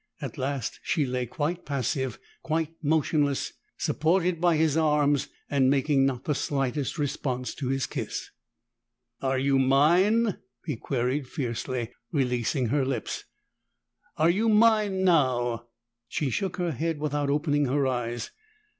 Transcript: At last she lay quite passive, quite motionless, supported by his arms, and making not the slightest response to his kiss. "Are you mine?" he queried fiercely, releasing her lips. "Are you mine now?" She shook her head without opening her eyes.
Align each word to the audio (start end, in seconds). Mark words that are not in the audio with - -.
At 0.19 0.35
last 0.39 0.79
she 0.81 1.05
lay 1.05 1.27
quite 1.27 1.63
passive, 1.63 2.17
quite 2.41 2.73
motionless, 2.81 3.53
supported 3.77 4.41
by 4.41 4.57
his 4.57 4.75
arms, 4.75 5.27
and 5.47 5.69
making 5.69 6.07
not 6.07 6.23
the 6.23 6.33
slightest 6.33 6.97
response 6.97 7.53
to 7.53 7.67
his 7.67 7.85
kiss. 7.85 8.31
"Are 9.21 9.37
you 9.37 9.59
mine?" 9.59 10.39
he 10.65 10.75
queried 10.75 11.27
fiercely, 11.27 11.91
releasing 12.11 12.69
her 12.69 12.83
lips. 12.83 13.25
"Are 14.17 14.31
you 14.31 14.49
mine 14.49 15.03
now?" 15.03 15.67
She 16.07 16.31
shook 16.31 16.57
her 16.57 16.71
head 16.71 16.97
without 16.99 17.29
opening 17.29 17.65
her 17.65 17.85
eyes. 17.85 18.31